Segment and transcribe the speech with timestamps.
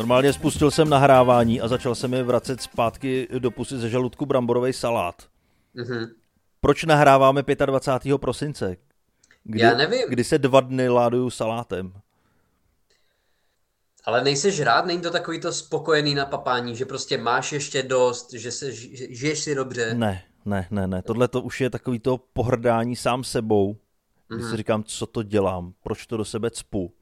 [0.00, 4.72] Normálně spustil jsem nahrávání a začal jsem je vracet zpátky do pusy ze žaludku bramborový
[4.72, 5.14] salát.
[5.74, 6.06] Mhm.
[6.60, 8.18] Proč nahráváme 25.
[8.18, 8.76] prosince?
[9.44, 10.02] Kdy, Já nevím.
[10.08, 11.92] Kdy se dva dny láduju salátem.
[14.04, 18.32] Ale nejseš rád, není to takový to spokojený na papání, že prostě máš ještě dost,
[18.32, 19.94] že se ži- žiješ si dobře.
[19.94, 21.02] Ne, ne, ne, ne.
[21.02, 23.76] Tohle to už je takový to pohrdání sám sebou,
[24.28, 26.92] kdy si říkám, co to dělám, proč to do sebe cpu.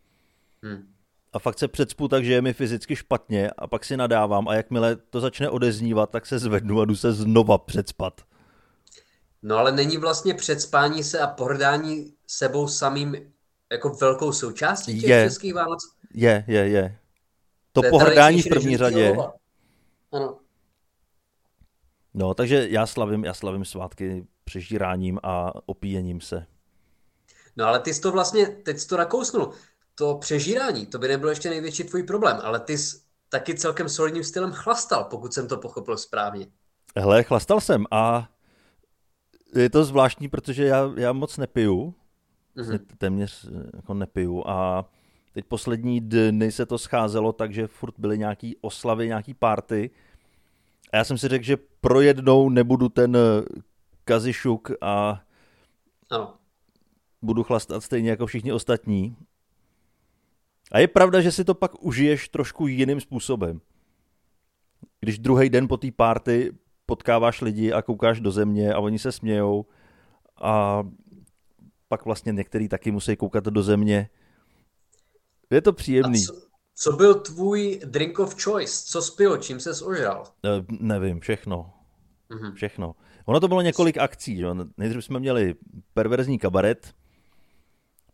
[0.65, 0.93] Hm.
[1.39, 4.55] A fakt se předspu tak, že je mi fyzicky špatně a pak si nadávám a
[4.55, 8.21] jakmile to začne odeznívat, tak se zvednu a jdu se znova předspat.
[9.43, 13.33] No ale není vlastně předspání se a pohrdání sebou samým
[13.73, 15.25] jako velkou součástí těch Je.
[15.25, 15.79] českých Vánoc?
[16.15, 16.99] Je, je, je.
[17.73, 19.17] To, je pohrdání v první řadě.
[20.13, 20.39] Ano.
[22.15, 26.47] No, takže já slavím, já slavím svátky přežíráním a opíjením se.
[27.57, 29.53] No ale ty jsi to vlastně, teď jsi to nakousnul.
[29.99, 32.97] To přežírání, to by nebylo ještě největší tvůj problém, ale ty jsi
[33.29, 36.47] taky celkem solidním stylem chlastal, pokud jsem to pochopil správně.
[36.97, 38.29] Hele, chlastal jsem a
[39.55, 41.95] je to zvláštní, protože já, já moc nepiju,
[42.55, 43.47] vlastně téměř
[43.77, 44.85] jako nepiju a
[45.33, 49.91] teď poslední dny se to scházelo tak, že furt byly nějaký oslavy, nějaký party
[50.93, 53.61] a já jsem si řekl, že pro jednou nebudu ten eh,
[54.05, 55.23] kazišuk a
[56.11, 56.35] Ano.
[57.23, 59.17] budu chlastat stejně jako všichni ostatní.
[60.73, 63.61] A je pravda, že si to pak užiješ trošku jiným způsobem.
[65.01, 66.53] Když druhý den po té párty
[66.87, 69.67] potkáváš lidi a koukáš do země a oni se smějou
[70.43, 70.83] a
[71.89, 74.11] pak vlastně některý taky musí koukat do země.
[75.51, 76.25] Je to příjemný.
[76.25, 76.33] co,
[76.75, 78.85] co byl tvůj drink of choice?
[78.87, 79.37] Co spil?
[79.37, 80.25] Čím ses ožral?
[80.45, 81.73] Eh, Nevím, všechno.
[82.29, 82.55] Mhm.
[82.55, 82.95] Všechno.
[83.25, 84.37] Ono to bylo několik akcí.
[84.37, 84.47] Že?
[84.77, 85.55] Nejdřív jsme měli
[85.95, 86.95] perverzní kabaret,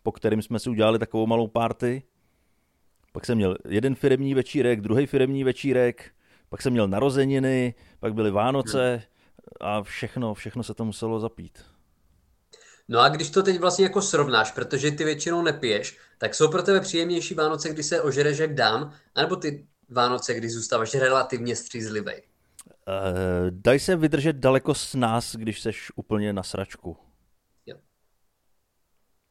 [0.03, 2.03] po kterým jsme si udělali takovou malou party.
[3.15, 6.11] Pak jsem měl jeden firemní večírek, druhý firemní večírek,
[6.49, 9.03] pak jsem měl narozeniny, pak byly Vánoce
[9.61, 11.65] a všechno, všechno se to muselo zapít.
[12.89, 16.63] No a když to teď vlastně jako srovnáš, protože ty většinou nepiješ, tak jsou pro
[16.63, 22.13] tebe příjemnější Vánoce, kdy se ožereš jak dám, anebo ty Vánoce, kdy zůstáváš relativně střízlivý?
[22.13, 26.97] Uh, daj se vydržet daleko s nás, když seš úplně na sračku.
[27.67, 27.77] Jo.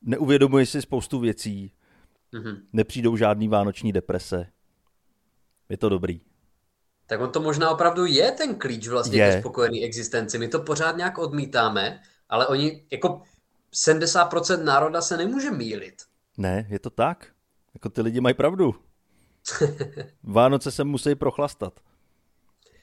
[0.02, 1.74] Neuvědomuješ si spoustu věcí,
[2.34, 2.68] Mhm.
[2.74, 4.46] nepřijdou žádný vánoční deprese.
[5.70, 6.22] Je to dobrý.
[7.08, 9.32] Tak on to možná opravdu je ten klíč vlastně Je.
[9.36, 10.38] ke spokojené existenci.
[10.40, 13.22] My to pořád nějak odmítáme, ale oni, jako
[13.74, 15.96] 70% národa se nemůže mýlit.
[16.38, 17.28] Ne, je to tak.
[17.74, 18.76] Jako ty lidi mají pravdu.
[20.24, 21.80] Vánoce se musí prochlastat.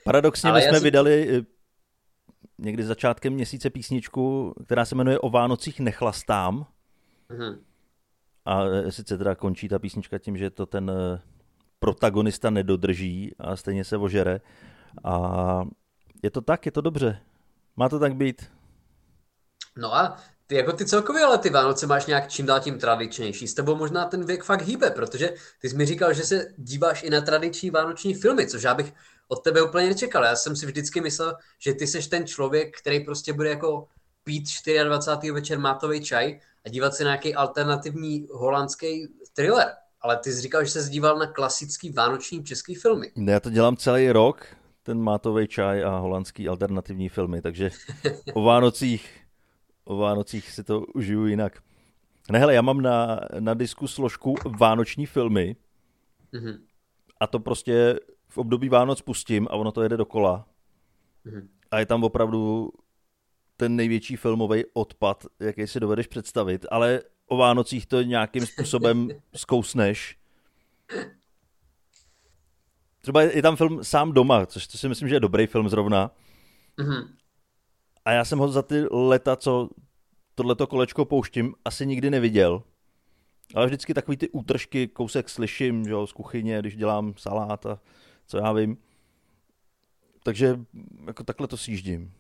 [0.05, 1.43] Paradoxně Ale my jsme si- vydali eh,
[2.59, 6.67] někdy začátkem měsíce písničku, která se jmenuje O Vánocích nechlastám.
[7.29, 7.65] Mhm.
[8.45, 11.21] A sice teda končí ta písnička tím, že to ten eh,
[11.79, 14.41] protagonista nedodrží a stejně se ožere.
[15.05, 15.65] A
[16.23, 17.21] je to tak, je to dobře.
[17.77, 18.51] Má to tak být.
[19.77, 23.49] No a ty jako ty celkově, ale ty Vánoce máš nějak čím dál tím tradičnější.
[23.49, 27.03] S tebou možná ten věk fakt hýbe, protože ty jsi mi říkal, že se díváš
[27.03, 28.93] i na tradiční vánoční filmy, což já bych
[29.29, 30.25] od tebe úplně nečekal.
[30.25, 33.89] Já jsem si vždycky myslel, že ty seš ten člověk, který prostě bude jako
[34.25, 34.45] pít
[34.85, 35.33] 24.
[35.33, 39.69] večer mátový čaj a dívat se na nějaký alternativní holandský thriller.
[40.01, 43.13] Ale ty jsi říkal, že se díval na klasický vánoční český filmy.
[43.17, 44.47] Ne, Já to dělám celý rok,
[44.83, 47.71] ten mátový čaj a holandský alternativní filmy, takže
[48.35, 49.21] o Vánocích,
[49.85, 51.63] o Vánocích si to užiju jinak.
[52.31, 55.57] Ne, hele, já mám na, na disku složku Vánoční filmy
[56.33, 56.59] Mhm.
[57.21, 60.47] a to prostě v období Vánoc pustím a ono to jede dokola.
[61.25, 61.49] Mhm.
[61.71, 62.71] A je tam opravdu
[63.61, 70.17] ten největší filmový odpad, jaký si dovedeš představit, ale o Vánocích to nějakým způsobem zkousneš.
[73.01, 76.11] Třeba je tam film Sám doma, což to si myslím, že je dobrý film zrovna.
[76.77, 77.15] Mhm.
[78.05, 79.69] A já jsem ho za ty leta, co
[80.35, 82.63] tohleto kolečko pouštím, asi nikdy neviděl.
[83.55, 87.81] Ale vždycky takový ty útržky, kousek slyším, že jo, z kuchyně, když dělám salát a
[88.27, 88.77] co já vím.
[90.23, 90.61] Takže
[91.07, 92.20] jako takhle to sjíždím.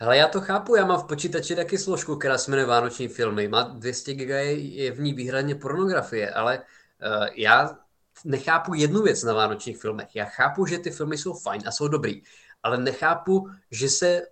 [0.00, 3.48] Hele, já to chápu, já mám v počítači taky složku, která se jmenuje Vánoční filmy.
[3.48, 7.78] Má 200 GB, je, v ní výhradně pornografie, ale uh, já
[8.24, 10.08] nechápu jednu věc na vánočních filmech.
[10.16, 12.22] Já chápu, že ty filmy jsou fajn a jsou dobrý,
[12.62, 14.22] ale nechápu, že se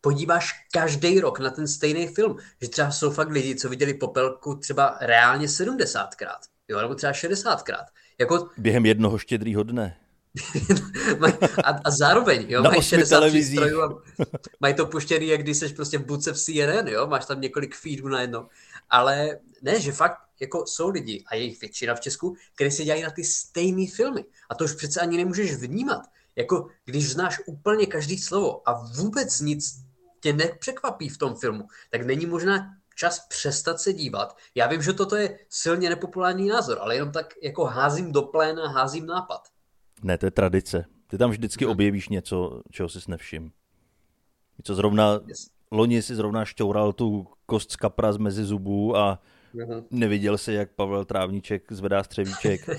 [0.00, 2.36] podíváš každý rok na ten stejný film.
[2.62, 7.84] Že třeba jsou fakt lidi, co viděli Popelku třeba reálně 70krát, jo, nebo třeba 60krát.
[8.18, 10.01] Jako, Během jednoho štědrýho dne.
[11.64, 13.60] A, a zároveň, jo, Na mají osmi 60 televizích.
[13.60, 14.02] přístrojů a
[14.60, 17.74] mají to puštěný, jak když jsi prostě v budce v CNN, jo, máš tam několik
[17.76, 18.48] feedů najednou.
[18.90, 23.02] ale ne, že fakt jako jsou lidi, a jejich většina v Česku, kteří se dělají
[23.02, 24.24] na ty stejné filmy.
[24.50, 26.02] A to už přece ani nemůžeš vnímat.
[26.36, 29.74] Jako když znáš úplně každý slovo a vůbec nic
[30.20, 34.36] tě nepřekvapí v tom filmu, tak není možná čas přestat se dívat.
[34.54, 38.68] Já vím, že toto je silně nepopulární názor, ale jenom tak jako házím do pléna,
[38.68, 39.51] házím nápad.
[40.02, 40.84] Ne, to je tradice.
[41.06, 41.72] Ty tam vždycky hmm.
[41.72, 43.52] objevíš něco, čeho jsi nevšim.
[44.62, 45.50] Co zrovna, yes.
[45.70, 49.18] loni si zrovna šťoural tu kost z kapra z mezi zubů a
[49.54, 49.84] uh-huh.
[49.90, 52.70] neviděl si, jak Pavel Trávníček zvedá střevíček.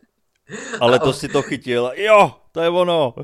[0.80, 1.92] Ale to si to chytil.
[1.96, 3.14] Jo, to je ono.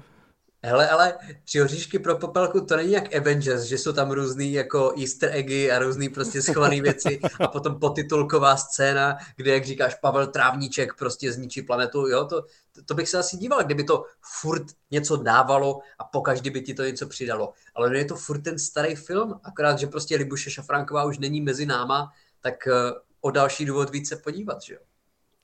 [0.66, 4.94] Hele, ale tři oříšky pro popelku to není jak Avengers, že jsou tam různý jako
[5.00, 10.26] easter eggy a různý prostě schované věci a potom potitulková scéna, kde, jak říkáš, Pavel
[10.26, 12.42] Trávníček prostě zničí planetu, jo, to,
[12.84, 14.04] to bych se asi díval, kdyby to
[14.40, 17.52] furt něco dávalo a pokaždý by ti to něco přidalo.
[17.74, 21.66] Ale je to furt ten starý film, akorát, že prostě Libuše Šafránková už není mezi
[21.66, 22.72] náma, tak eh,
[23.20, 24.80] o další důvod více podívat, že jo.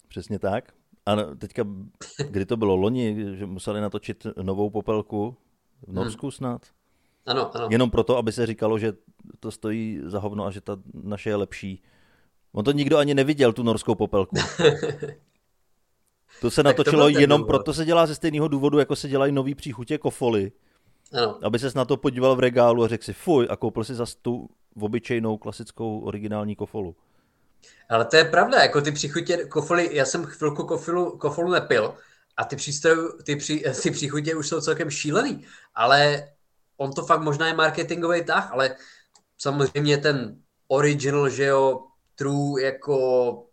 [0.09, 0.80] Přesně tak.
[1.11, 1.65] A teďka,
[2.29, 5.37] kdy to bylo loni, že museli natočit novou popelku
[5.87, 6.33] v Norsku hmm.
[6.33, 6.67] snad?
[7.27, 7.69] Ano, ano.
[7.71, 8.93] Jenom proto, aby se říkalo, že
[9.41, 11.83] to stojí za hovno a že ta naše je lepší.
[12.53, 14.37] On to nikdo ani neviděl, tu norskou popelku.
[16.41, 19.55] To se natočilo to jenom proto, se dělá ze stejného důvodu, jako se dělají nový
[19.55, 20.53] příchutě kofoly.
[21.13, 21.39] Ano.
[21.43, 24.17] Aby ses na to podíval v regálu a řekl si fuj a koupil si zase
[24.23, 24.49] tu
[24.81, 26.97] obyčejnou klasickou originální kofolu.
[27.89, 31.95] Ale to je pravda, jako ty příchutě kofoly, já jsem chvilku kofolu, kofolu nepil
[32.37, 36.29] a ty, přístroj, ty, při, ty příchutě už jsou celkem šílený, ale
[36.77, 38.77] on to fakt možná je marketingový tah, ale
[39.39, 40.37] samozřejmě ten
[40.69, 41.85] original, že jo,
[42.15, 43.47] true jako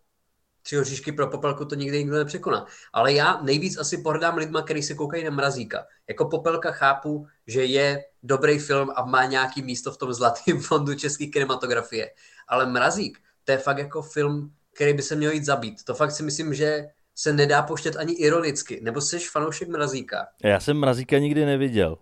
[0.62, 2.66] tři oříšky pro popelku to nikdy nikdo nepřekoná.
[2.92, 5.86] Ale já nejvíc asi pohrdám lidma, kteří se koukají na mrazíka.
[6.08, 10.94] Jako popelka chápu, že je dobrý film a má nějaký místo v tom zlatém fondu
[10.94, 12.10] české kinematografie.
[12.48, 15.84] Ale mrazík, to je fakt jako film, který by se měl jít zabít.
[15.84, 18.80] To fakt si myslím, že se nedá poštět ani ironicky.
[18.82, 20.26] Nebo jsi fanoušek Mrazíka?
[20.44, 21.98] Já jsem Mrazíka nikdy neviděl.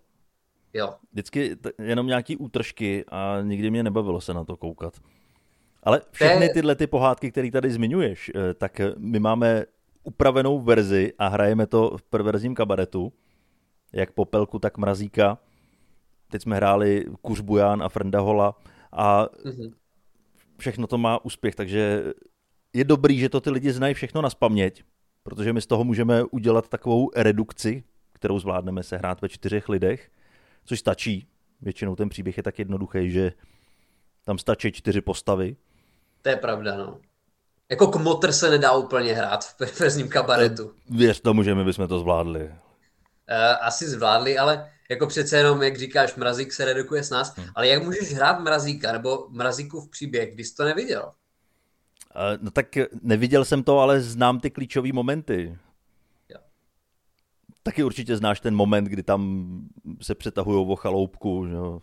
[0.72, 0.94] Jo.
[1.12, 4.94] Vždycky jenom nějaký útržky a nikdy mě nebavilo se na to koukat.
[5.82, 9.64] Ale všechny tyhle ty pohádky, které tady zmiňuješ, eh, tak my máme
[10.04, 13.12] upravenou verzi a hrajeme to v perverzním kabaretu,
[13.92, 15.38] jak Popelku, tak Mrazíka.
[16.30, 18.54] Teď jsme hráli Kuřbuján a Frndahola
[18.92, 19.72] a mm-hmm
[20.58, 22.04] všechno to má úspěch, takže
[22.72, 24.84] je dobrý, že to ty lidi znají všechno na spaměť,
[25.22, 30.10] protože my z toho můžeme udělat takovou redukci, kterou zvládneme se hrát ve čtyřech lidech,
[30.64, 31.28] což stačí.
[31.60, 33.32] Většinou ten příběh je tak jednoduchý, že
[34.24, 35.56] tam stačí čtyři postavy.
[36.22, 36.98] To je pravda, no.
[37.70, 40.72] Jako kmotr se nedá úplně hrát v perverzním kabaretu.
[40.90, 42.44] Věř tomu, že my bychom to zvládli.
[42.44, 42.54] Uh,
[43.60, 47.46] asi zvládli, ale jako přece jenom, jak říkáš, mrazík se redukuje s nás, hmm.
[47.54, 51.12] ale jak můžeš hrát mrazíka nebo mrazíkův příběh, když jsi to neviděl?
[52.16, 52.66] Uh, no tak
[53.02, 55.58] neviděl jsem to, ale znám ty klíčové momenty.
[56.28, 56.38] Jo.
[57.62, 59.60] Taky určitě znáš ten moment, kdy tam
[60.02, 61.82] se přetahují o chaloupku, že jo?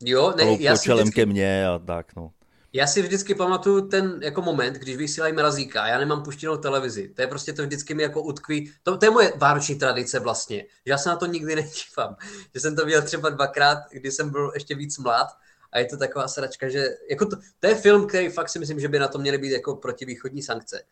[0.00, 1.14] Jo, ne, já si vždycky...
[1.14, 2.30] ke mně a tak, no.
[2.72, 7.08] Já si vždycky pamatuju ten jako moment, když vysílají mrazíka já nemám puštěnou televizi.
[7.08, 8.72] To je prostě to vždycky mi jako utkví.
[8.82, 10.56] To, to je moje vánoční tradice vlastně.
[10.58, 12.16] Že já se na to nikdy nedívám.
[12.54, 15.28] Že jsem to viděl třeba dvakrát, když jsem byl ještě víc mlad
[15.72, 18.80] a je to taková sračka, že jako to, to je film, který fakt si myslím,
[18.80, 20.82] že by na to měly být jako protivýchodní sankce.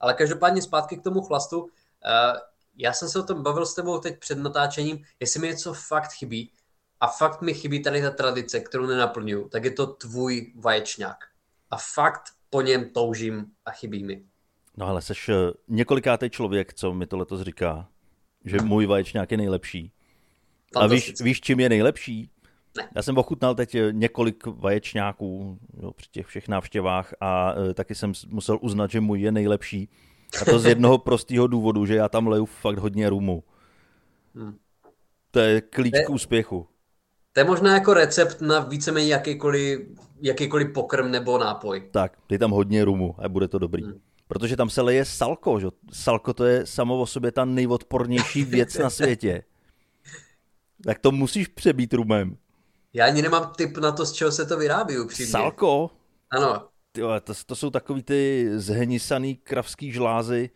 [0.00, 1.62] Ale každopádně zpátky k tomu chlastu.
[1.62, 1.68] Uh,
[2.76, 6.12] já jsem se o tom bavil s tebou teď před natáčením, jestli mi něco fakt
[6.12, 6.52] chybí,
[7.04, 11.16] a fakt mi chybí tady ta tradice, kterou nenaplňuju, tak je to tvůj vaječňák.
[11.70, 14.22] A fakt po něm toužím a chybí mi.
[14.76, 15.34] No ale seš eh,
[15.68, 17.88] několikátý člověk, co mi to letos říká,
[18.44, 19.92] že můj vaječňák je nejlepší.
[20.76, 22.30] A víš, víš, čím je nejlepší?
[22.76, 22.88] Ne.
[22.94, 27.94] Já jsem ochutnal teď eh, několik vaječňáků jo, při těch všech návštěvách a e, taky
[27.94, 29.88] jsem musel uznat, že můj je nejlepší.
[30.42, 33.44] A to z jednoho prostého důvodu, že já tam leju fakt hodně rumu.
[34.34, 34.56] Hmm.
[35.30, 36.68] To je klíč k úspěchu.
[37.34, 39.80] To je možná jako recept na víceméně jakýkoliv,
[40.20, 41.88] jakýkoliv pokrm nebo nápoj.
[41.90, 43.84] Tak, dej tam hodně rumu a bude to dobrý.
[43.84, 44.00] Hmm.
[44.28, 45.66] Protože tam se leje salko, že?
[45.92, 49.42] Salko to je samo o sobě ta nejodpornější věc na světě.
[50.84, 52.36] Tak to musíš přebít rumem.
[52.92, 55.30] Já ani nemám tip na to, z čeho se to vyrábí upřímně.
[55.30, 55.90] Salko?
[56.30, 56.68] Ano.
[56.92, 60.50] Tyjo, to, to jsou takový ty zhenisaný kravský žlázy.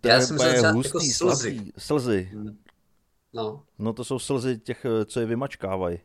[0.00, 1.72] To Já je jsem myslel jako hustý, jako slzy.
[1.78, 2.30] Slzy.
[2.32, 2.58] Hmm.
[3.32, 3.64] No.
[3.78, 6.00] no to jsou slzy těch, eh, co je vymačkávají.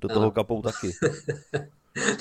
[0.00, 0.30] Do toho no.
[0.30, 0.92] kapou taky.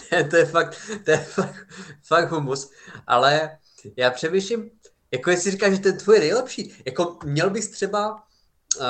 [0.30, 1.68] to je fakt, to je fakt,
[2.04, 2.72] fakt humus.
[3.08, 3.58] Ale
[3.98, 4.72] já přemýšlím,
[5.12, 8.86] jako jestli říkáš, že ten tvůj je nejlepší, jako měl bys třeba uh,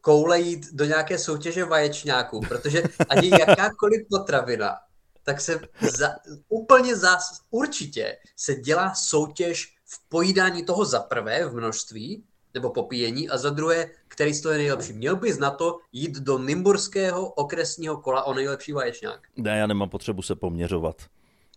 [0.00, 4.76] koule jít do nějaké soutěže vaječňáků, protože ani jakákoliv potravina
[5.24, 5.60] tak se
[5.98, 6.08] za,
[6.48, 13.28] úplně zás, určitě se dělá soutěž v pojídání toho za prvé v množství, nebo popíjení,
[13.28, 14.92] a za druhé, který z toho je nejlepší.
[14.92, 19.20] Měl bys na to jít do Nymburského okresního kola o nejlepší vaječňák.
[19.36, 21.02] Ne, já nemám potřebu se poměřovat.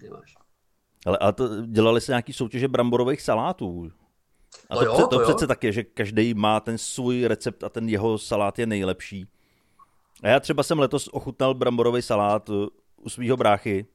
[0.04, 0.36] Nemáš.
[1.06, 3.92] Ale a to, dělali se nějaký soutěže bramborových salátů.
[4.70, 5.28] A To to, jo, to, to to jo.
[5.28, 9.28] přece tak je, že každý má ten svůj recept a ten jeho salát je nejlepší.
[10.24, 13.86] A já třeba jsem letos ochutnal bramborový salát uh, u svého bráchy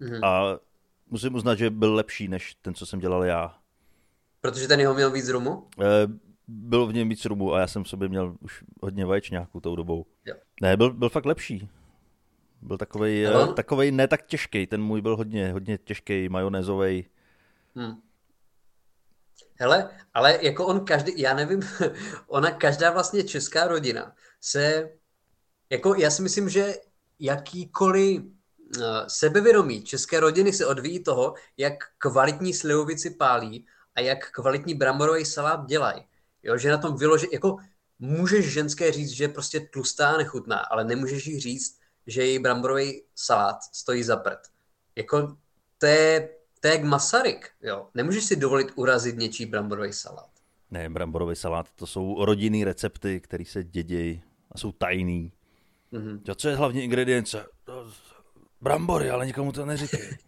[0.00, 0.24] Mhm.
[0.24, 0.58] a
[1.10, 3.54] musím uznat, že byl lepší než ten, co jsem dělal já.
[4.40, 5.66] Protože ten jeho měl víc rumu?
[6.48, 9.60] Eh, Byl v něm víc rumu a já jsem v sobě měl už hodně vaječňáků
[9.60, 10.06] tou dobou.
[10.24, 10.34] Jo.
[10.60, 11.68] Ne, byl, byl fakt lepší.
[12.62, 17.06] Byl takovej, eh, on- takovej ne tak těžký, ten můj byl hodně, hodně těžký, majonézový.
[17.76, 17.94] Hm.
[19.60, 21.60] Hele, ale jako on každý, já nevím,
[22.26, 24.90] ona každá vlastně česká rodina se,
[25.70, 26.74] jako já si myslím, že
[27.18, 28.30] jakýkoliv uh,
[29.08, 35.66] sebevědomí české rodiny se odvíjí toho, jak kvalitní slivovici pálí a jak kvalitní bramborový salát
[35.66, 36.07] dělají.
[36.48, 37.56] Jo, že na tom vyloží, jako
[37.98, 42.38] můžeš ženské říct, že je prostě tlustá a nechutná, ale nemůžeš jí říct, že její
[42.38, 44.38] bramborový salát stojí za prd.
[44.96, 45.36] Jako
[45.78, 46.28] to je,
[46.60, 47.88] to je jak Masaryk, jo.
[47.94, 50.30] Nemůžeš si dovolit urazit něčí bramborový salát.
[50.70, 55.32] Ne, bramborový salát, to jsou rodinný recepty, které se dědějí a jsou tajný.
[55.92, 56.22] Mhm.
[56.30, 57.46] A co je hlavní ingredience?
[58.60, 60.18] Brambory, ale nikomu to neříkej.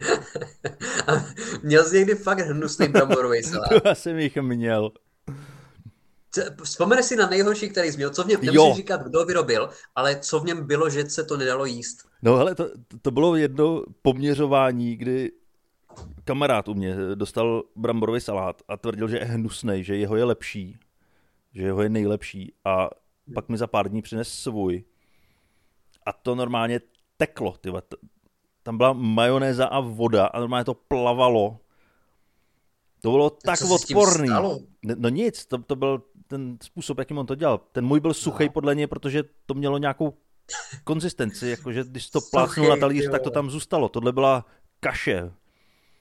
[1.62, 3.70] Měl jsi někdy fakt hnusný bramborový salát.
[3.84, 4.92] Já jsem jich měl.
[6.64, 8.52] Vzpomeneš si na nejhorší, který jsi měl, co v něm, Jo.
[8.52, 12.08] nemusíš říkat, kdo vyrobil, ale co v něm bylo, že se to nedalo jíst.
[12.22, 12.70] No hele, to,
[13.02, 15.32] to bylo jedno poměřování, kdy
[16.24, 20.78] kamarád u mě dostal bramborový salát a tvrdil, že je hnusnej, že jeho je lepší,
[21.54, 22.90] že jeho je nejlepší a
[23.34, 24.84] pak mi za pár dní přines svůj.
[26.06, 26.80] A to normálně
[27.16, 27.80] teklo, tyva.
[27.80, 27.96] T-
[28.62, 31.58] Tam byla majonéza a voda a normálně to plavalo.
[33.00, 34.28] To bylo tak odporný.
[34.96, 36.02] No nic, to, to byl
[36.34, 37.58] ten způsob, jakým on to dělal.
[37.72, 38.52] Ten můj byl suchý No.
[38.52, 40.14] podle něj, protože to mělo nějakou
[40.84, 43.88] konzistenci, jakože když to plácnul na talíř, tak to tam zůstalo.
[43.88, 44.44] Tohle byla
[44.80, 45.32] kaše.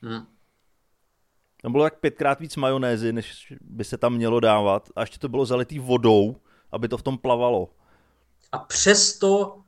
[0.02, 0.26] Hm.
[1.62, 4.90] Tam bylo jak pětkrát víc majonézy, než by se tam mělo dávat.
[4.96, 6.36] A ještě to bylo zalitý vodou,
[6.72, 7.70] aby to v tom plavalo.
[8.52, 9.60] A přesto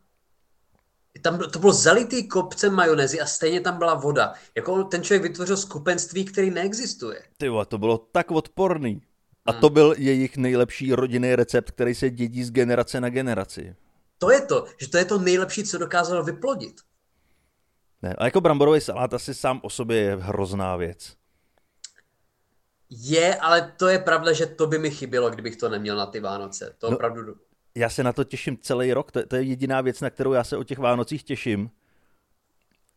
[1.22, 4.34] tam to bylo zalitý kopcem majonézy a stejně tam byla voda.
[4.55, 7.22] Jako ten člověk vytvořil skupenství, který neexistuje.
[7.38, 9.01] Ty to bylo tak odporný.
[9.45, 9.61] A Hmm.
[9.61, 13.75] to byl jejich nejlepší rodinný recept, který se dědí z generace na generaci.
[14.17, 16.75] To je to, že to je to nejlepší, co dokázal vyplodit.
[18.01, 21.15] Ne, a jako bramborový salát asi sám o sobě je hrozná věc.
[22.89, 26.19] Je, ale to je pravda, že to by mi chybělo, kdybych to neměl na ty
[26.19, 26.75] Vánoce.
[26.77, 26.95] To No.
[26.95, 27.35] opravdu...
[27.75, 30.43] Já se na to těším celý rok, to, to je jediná věc, na kterou já
[30.43, 31.69] se o těch Vánocích těším.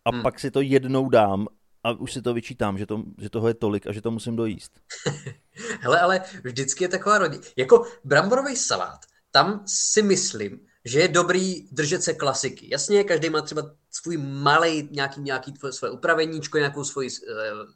[0.04, 0.22] A Hmm.
[0.22, 1.46] pak si to jednou dám
[1.88, 4.36] a už si to vyčítám, že, to, že toho je tolik a že to musím
[4.36, 4.72] dojíst.
[5.80, 7.42] Hele, ale vždycky je taková rodina.
[7.56, 12.68] Jako bramborový salát, tam si myslím, že je dobrý držet se klasiky.
[12.70, 17.72] Jasně, každý má třeba svůj malý nějaký, nějaký tvoje, své upraveníčko, nějakou svoji uh,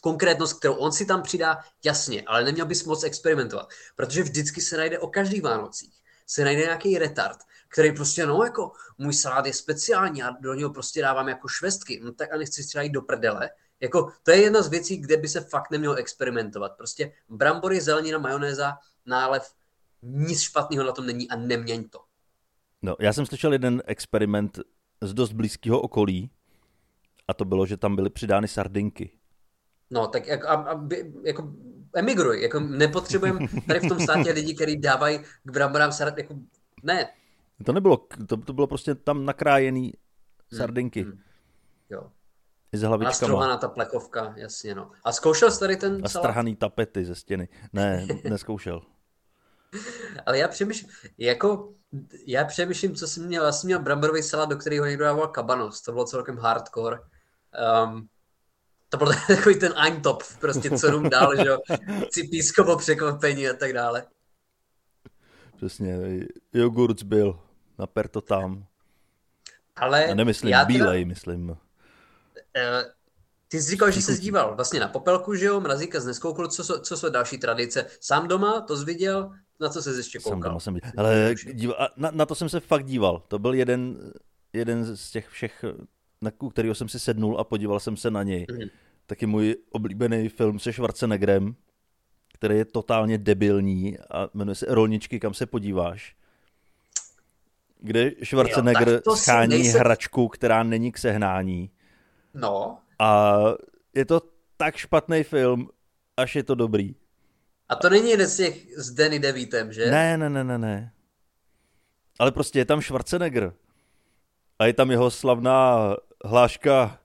[0.00, 4.76] konkrétnost, kterou on si tam přidá, jasně, ale neměl bys moc experimentovat, protože vždycky se
[4.76, 5.94] najde o každých Vánocích,
[6.26, 10.70] se najde nějaký retard, který prostě, no jako, můj salát je speciální, já do něho
[10.70, 14.42] prostě dávám jako švestky, no tak a nechci třeba jít do prdele, jako, to je
[14.42, 16.76] jedna z věcí, kde by se fakt nemělo experimentovat.
[16.76, 19.54] Prostě brambory, zelenina, majonéza, nálev,
[20.02, 22.00] nic špatného na tom není a neměň to.
[22.82, 24.58] No, já jsem slyšel jeden experiment
[25.00, 26.30] z dost blízkého okolí
[27.28, 29.18] a to bylo, že tam byly přidány sardinky.
[29.90, 31.52] No, tak jako, a, aby, jako
[31.96, 36.34] emigruj, jako nepotřebujeme tady v tom státě lidi, kteří dávají k bramborám salát, jako
[36.82, 37.08] ne.
[37.64, 39.92] To nebylo, to, to bylo prostě tam nakrájený
[40.56, 41.20] sardinky hmm.
[41.90, 42.10] Jo.
[42.72, 44.90] i s A hlavičkama nastruhaná ta plekovka, jasně no.
[45.04, 46.24] A zkoušel jsi tady ten a salát?
[46.24, 47.48] strhaný tapety ze stěny.
[47.72, 48.82] Ne, neskoušel.
[50.26, 51.74] Ale já přemýšlím, jako,
[52.26, 55.82] já přemýšlím, co jsem měl, já jsem měl bramborový salát, do kterého někdo dával kabanos,
[55.82, 56.98] to bylo celkem hardcore.
[57.84, 58.08] Um,
[58.88, 61.58] to byl takový ten Eintopf, prostě co jdu dál, že jo,
[62.10, 64.06] cipískovo překvapení a tak dále.
[65.56, 65.96] Přesně,
[66.52, 67.40] jogurt byl,
[67.78, 68.66] naper to tam.
[69.76, 71.56] Ale A nemyslím já teda- bílej, myslím.
[72.56, 72.84] Eh,
[73.48, 76.64] Ty jsi říkal, že se zdíval vlastně na popelku, že jo, mrazíka z neskoukl, co,
[76.64, 77.86] jsou- co jsou další tradice?
[78.00, 80.40] Sám doma, to jsi viděl, na co se ještě koukal?
[80.40, 80.90] doma jsem viděl.
[80.96, 83.22] Ale díval, na, na, to jsem se fakt díval.
[83.28, 84.12] To byl jeden,
[84.52, 85.64] jeden z těch všech,
[86.22, 88.46] na u kterého jsem si sednul a podíval jsem se na něj.
[88.52, 88.68] Mhm.
[89.06, 91.54] Taky můj oblíbený film se Schwarzeneggerem,
[92.32, 96.16] který je totálně debilní a jmenuje se Rolničky, kam se podíváš.
[97.80, 101.70] kde Schwarzenegger Jo, schání nejsem- hračku, která není k sehnání.
[102.34, 103.36] No, A
[103.94, 104.20] je to
[104.56, 105.68] tak špatný film,
[106.16, 106.94] až je to dobrý.
[107.68, 109.90] a to není jeden z těch s Danny DeVitem, že?
[109.90, 110.92] Ne, ne, ne, ne, ne.
[112.18, 113.52] Ale prostě je tam Schwarzenegger.
[114.58, 115.76] A je tam jeho slavná
[116.24, 116.98] hláška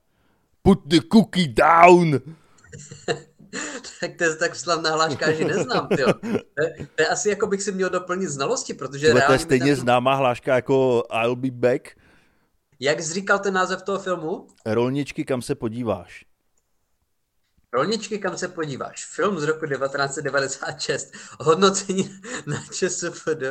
[0.61, 2.19] Put the cookie down.
[3.99, 5.87] Tak to je tak slavná hláška, že neznám.
[5.87, 6.13] To, je-
[6.95, 9.75] to je asi jako bych si měl doplnit znalosti, protože Tohle to je stejně ten,
[9.75, 11.89] známá hláška jako I'll be back.
[12.79, 14.47] Jak jsi říkal ten název toho filmu?
[14.65, 16.25] Rolničky, kam se podíváš.
[17.73, 19.05] Rolničky, kam se podíváš.
[19.05, 21.13] Film z roku 1996.
[21.39, 23.43] Hodnocení na ČSFD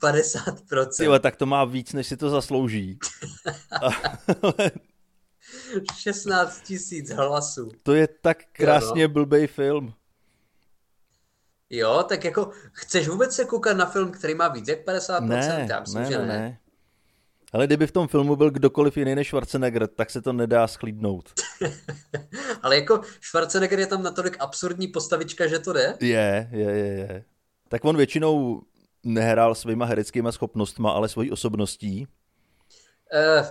[0.00, 0.88] 50%.
[0.96, 2.98] Tyhle, tak to má víc, než si to zaslouží.
[3.70, 4.70] Ale
[5.96, 7.70] 16 tisíc hlasů.
[7.82, 9.94] to je tak krásně blbej film.
[11.70, 15.26] Jo, tak jako chceš vůbec se koukat na film, který má víc jak 50%?
[15.26, 16.58] Ne, Já myslím, ne, že ne, ne.
[17.52, 21.32] Ale kdyby v tom filmu byl kdokoliv jiný než Schwarzenegger, tak se to nedá schlídnout.
[22.62, 25.96] Ale jako Schwarzenegger je tam natolik absurdní postavička, že to jde.
[26.00, 27.24] Je, je, je, je.
[27.68, 28.62] Tak on většinou
[29.04, 32.06] nehrál svýma hereckýma schopnostma, ale svojí osobností.
[33.14, 33.46] Uh,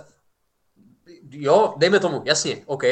[1.30, 2.84] jo, dejme tomu, jasně, OK.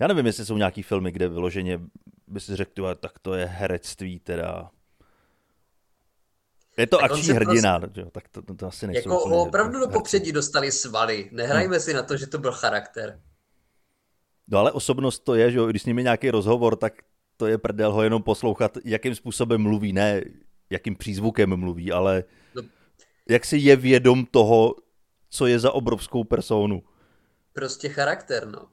[0.00, 1.80] Já nevím, jestli jsou nějaký filmy, kde vyloženě
[2.26, 4.70] by si řekl, "Tyhle, tak to je herectví teda.
[6.78, 9.24] Je to Tak akční se hrdina, že jo, tak to, to, to asi nejsou Jako
[9.24, 11.28] úplně opravdu do popředí dostali svaly.
[11.32, 13.20] Nehrajme si na to, že to byl charakter.
[14.48, 16.92] No ale osobnost to je, že jo, když s je nějaký rozhovor, tak
[17.36, 20.22] to je prdel ho jenom poslouchat, jakým způsobem mluví, ne
[20.70, 22.62] jakým přízvukem mluví, ale No.
[23.28, 24.74] jak si je vědom toho,
[25.30, 26.82] co je za obrovskou personu.
[27.52, 28.68] Prostě charakter, no.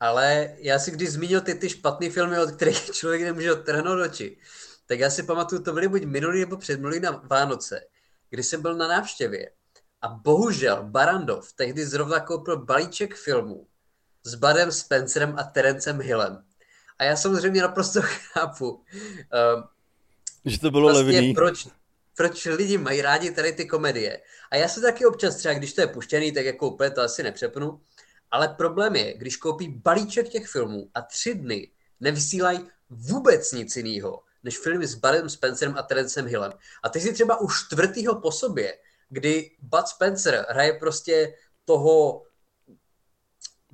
[0.00, 4.36] Ale já si když zmínil ty, ty špatný filmy, od kterých člověk nemůže odtrhnout oči,
[4.86, 7.80] tak já si pamatuju, to byly buď minulý nebo předminulý na Vánoce,
[8.30, 9.50] kdy jsem byl na návštěvě.
[10.02, 13.66] A bohužel Barandov tehdy zrovna koupil balíček filmů
[14.24, 16.44] s Badem Spencerem a Terencem Hillem.
[16.98, 18.00] A já samozřejmě naprosto
[18.32, 18.82] chápu, uh,
[20.44, 21.34] Že to bylo vlastně levný.
[21.34, 21.68] proč,
[22.16, 24.20] proč lidi mají rádi tady ty komedie.
[24.50, 27.22] A já se taky občas třeba, když to je puštěný, tak jako úplně to asi
[27.22, 27.80] nepřepnu.
[28.30, 34.20] Ale problém je, když koupí balíček těch filmů a tři dny nevysílají vůbec nic jiného,
[34.44, 36.52] než filmy s Budem Spencerem a Terencem Hillem.
[36.82, 38.74] A ty si třeba už čtvrtýho po sobě,
[39.08, 42.22] kdy Bud Spencer hraje prostě toho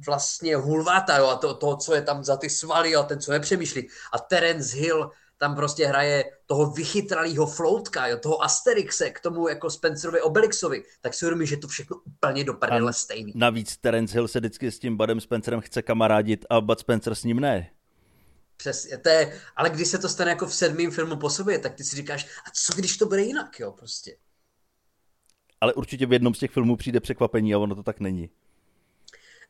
[0.06, 3.32] vlastně hulváta, jo, a to, to, co je tam za ty svaly, a ten, co
[3.32, 3.88] nepřemýšlí.
[4.12, 9.70] A Terence Hill tam prostě hraje toho vychytralýho floutka, jo, toho Asterixe k tomu jako
[9.70, 13.32] Spencerovi Obelixovi, tak si uvědomí, že to všechno úplně do prdele stejný.
[13.36, 17.24] Navíc Terence Hill se vždycky s tím Budem Spencerem chce kamarádit a Bud Spencer s
[17.24, 17.70] ním ne.
[18.60, 21.74] Přesně, to je, ale když se to stane jako v sedmém filmu po sobě, tak
[21.74, 24.16] ty si říkáš, a co když to bude jinak, jo, prostě.
[25.60, 28.30] Ale určitě v jednom z těch filmů přijde překvapení a ono to tak není.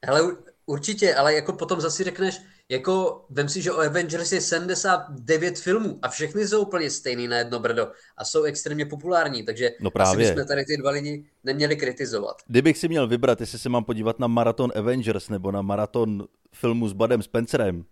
[0.07, 4.41] Hele, u- určitě, ale jako potom zase řekneš, jako vem si, že o Avengers je
[4.41, 9.71] 79 filmů a všechny jsou úplně stejný na jedno brdo a jsou extrémně populární, takže
[9.81, 10.31] No asi právě.
[10.31, 12.37] bychom tady ty dva lidi neměli kritizovat.
[12.47, 16.89] Kdybych si měl vybrat, jestli se mám podívat na maraton Avengers nebo na maraton filmu
[16.89, 17.85] s Budem Spencerem,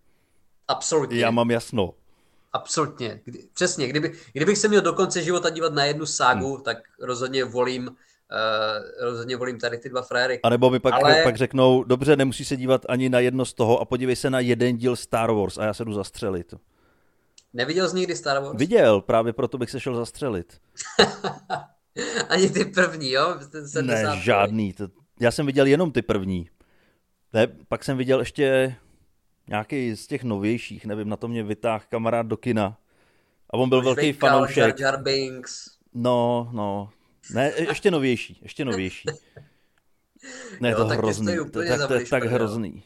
[0.68, 1.20] Absolutně.
[1.20, 1.94] já mám jasno.
[2.52, 3.20] Absolutně.
[3.24, 3.88] Kdy, přesně.
[3.88, 6.64] Kdyby, kdybych se měl do konce života dívat na jednu ságu, hmm.
[6.64, 7.94] tak rozhodně volím, uh,
[9.00, 10.40] rozhodně volím tady ty dva frajery.
[10.42, 13.54] A nebo mi pak, Ale- pak řeknou, dobře, nemusí se dívat ani na jedno z
[13.54, 16.54] toho a podívej se na jeden díl Star Wars a já se jdu zastřelit.
[17.52, 18.58] Neviděl jsi nikdy Star Wars?
[18.58, 20.60] Viděl, právě proto bych se šel zastřelit.
[22.28, 23.34] Ani ty první, jo?
[23.52, 24.14] Ten 70.
[24.14, 24.72] Ne, žádný.
[24.72, 24.88] To,
[25.20, 26.50] já jsem viděl jenom ty první.
[27.32, 28.76] Ne, pak jsem viděl ještě
[29.48, 32.78] nějaký z těch novějších, nevím, na to mě vytáhl kamarád do kina.
[33.50, 34.56] A on byl velký Vejkal, fanoušek.
[34.56, 35.66] Jar Jar Binks.
[35.94, 36.90] No, no.
[37.30, 39.08] Ne, je- ještě novější, ještě novější.
[40.60, 41.36] Ne, Jo, to tak hrozný.
[41.36, 42.82] To, úplně tak, to je tak hrozný.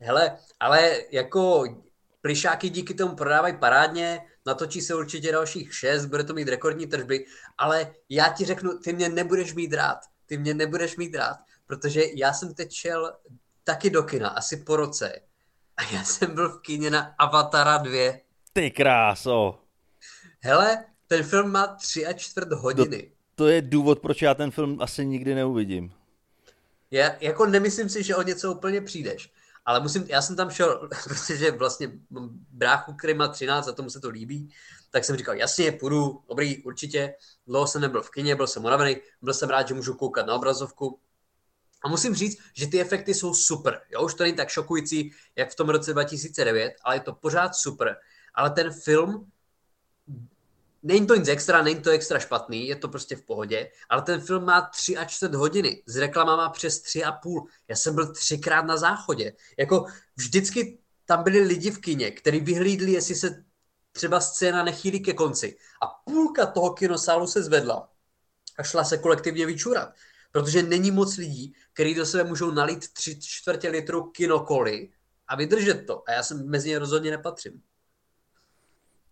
[0.00, 1.64] Hele, ale jako
[2.20, 7.26] plišáky díky tomu prodávají parádně, natočí se určitě dalších šest, bude to mít rekordní tržby,
[7.58, 9.98] ale já ti řeknu, ty mě nebudeš mít rád.
[10.26, 13.12] Ty mě nebudeš mít rád, protože já jsem teď šel
[13.70, 15.20] taky do kina, asi po roce.
[15.76, 18.12] A já jsem byl v kině na Avatara 2.
[18.52, 19.58] Ty kráso.
[20.40, 23.12] Hele, ten film má tři a čtvrt hodiny.
[23.34, 25.92] To je důvod, proč já ten film asi nikdy neuvidím.
[26.90, 29.32] Já jako nemyslím si, že o něco úplně přijdeš.
[29.64, 31.92] Ale musím, já jsem tam šel, protože vlastně
[32.50, 34.50] bráchu, který má 13 a tomu se to líbí,
[34.90, 37.14] tak jsem říkal, jasně, půjdu, dobrý, určitě.
[37.46, 40.34] Dlouho jsem nebyl v kině, byl jsem unavený, byl jsem rád, že můžu koukat na
[40.34, 40.98] obrazovku.
[41.84, 43.80] A musím říct, že ty efekty jsou super.
[43.90, 47.54] Jo, už to není tak šokující, jak v tom roce 2009, ale je to pořád
[47.54, 47.96] super.
[48.34, 49.30] Ale ten film
[50.82, 54.20] není to nic extra, není to extra špatný, je to prostě v pohodě, ale ten
[54.20, 57.46] film má 3 a 4 hodiny, s reklamama přes 3 a půl.
[57.68, 59.32] Já jsem byl třikrát na záchodě.
[59.58, 63.44] Jako vždycky tam byli lidi v kině, kteří vyhlídli, jestli se
[63.92, 65.56] třeba scéna nechýlí ke konci.
[65.82, 67.88] A půlka toho kinosálu se zvedla
[68.58, 69.94] a šla se kolektivně vyčurat.
[70.32, 74.88] Protože není moc lidí, kteří do sebe můžou nalít tři čtvrtě litru kinokoli
[75.28, 76.02] a vydržet to.
[76.08, 77.62] A já jsem mezi ně rozhodně nepatřím.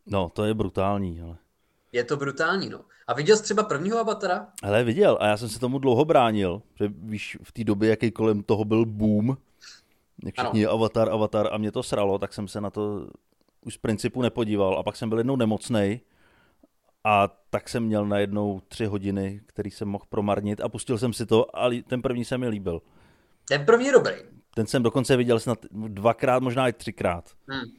[0.07, 1.37] No, to je brutální, ale...
[1.92, 2.85] Je to brutální, no.
[3.07, 4.48] A viděl jsi třeba prvního Avatara?
[4.62, 8.11] Ale viděl a já jsem se tomu dlouho bránil, že víš, v té době, jaký
[8.11, 9.37] kolem toho byl boom,
[10.24, 10.74] jak všichni ano.
[10.74, 13.09] Avatar, Avatar a mě to sralo, tak jsem se na to
[13.61, 16.00] už z principu nepodíval a pak jsem byl jednou nemocnej
[17.04, 21.26] a tak jsem měl najednou tři hodiny, který jsem mohl promarnit a pustil jsem si
[21.26, 22.82] to a ten první se mi líbil.
[23.48, 24.14] Ten první je dobrý.
[24.54, 27.30] Ten jsem dokonce viděl snad dvakrát, možná i třikrát.
[27.48, 27.70] Hmm.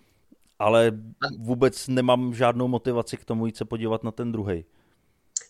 [0.60, 0.92] Ale
[1.40, 4.66] vůbec nemám žádnou motivaci k tomu jít se podívat na ten druhý.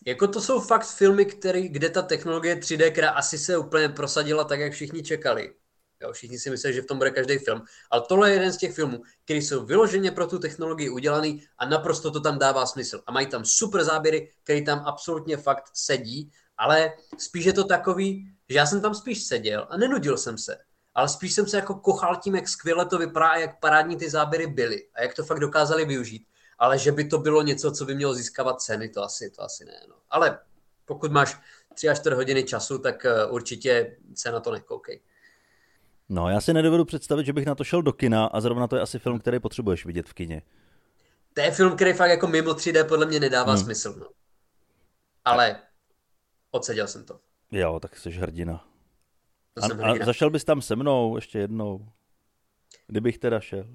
[0.06, 4.44] Jako to jsou fakt filmy, který, kde ta technologie 3D, která asi se úplně prosadila
[4.44, 5.54] tak, jak všichni čekali.
[6.02, 7.62] Jo, všichni si myslí, že v tom bude každý film.
[7.92, 11.66] Ale tohle je jeden z těch filmů, který jsou vyloženě pro tu technologii udělaný a
[11.66, 13.02] naprosto to tam dává smysl.
[13.08, 18.32] A mají tam super záběry, který tam absolutně fakt sedí, ale spíš je to takový,
[18.50, 20.58] že já jsem tam spíš seděl a nenudil jsem se.
[20.96, 24.10] Ale spíš jsem se jako kochal tím, jak skvěle to vypadá a jak parádní ty
[24.10, 26.26] záběry byly a jak to fakt dokázali využít.
[26.60, 29.66] Ale že by to bylo něco, co by mělo získávat ceny, to asi, to asi
[29.66, 29.82] ne.
[29.90, 29.96] No.
[30.10, 30.40] Ale
[30.86, 31.38] pokud máš
[31.74, 35.02] 3 až 4 hodiny času, tak eh, určitě se na to nekoukej.
[36.10, 38.76] No, já si nedovedu představit, že bych na to šel do kina a zrovna to
[38.76, 40.42] je asi film, který potřebuješ vidět v kině.
[41.34, 43.64] To je film, který fakt jako mimo 3D podle mě nedává hmm.
[43.64, 43.96] smysl.
[44.00, 44.08] No.
[45.26, 45.62] Ale
[46.52, 47.20] odseděl jsem to.
[47.52, 48.66] Jo, tak jsi hrdina.
[49.54, 49.92] To a, hrdina.
[49.92, 51.88] a zašel bys tam se mnou ještě jednou?
[52.88, 53.66] Kdybych teda šel.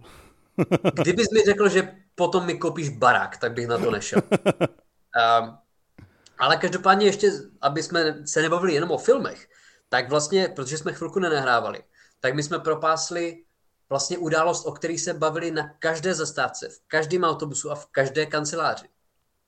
[0.94, 4.22] Kdybys mi řekl, že potom mi koupíš barák, tak bych na to nešel.
[4.30, 5.58] Um,
[6.38, 9.48] ale každopádně ještě, aby jsme se nebavili jenom o filmech,
[9.88, 11.82] tak vlastně, protože jsme chvilku nenahrávali,
[12.24, 13.44] tak my jsme propásli
[13.88, 18.26] vlastně událost, o které se bavili na každé zastávce, v každém autobusu a v každé
[18.26, 18.86] kanceláři.